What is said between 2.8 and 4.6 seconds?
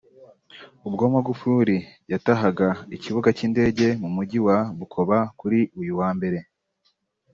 ikibuga cy’indege mu Mujyi wa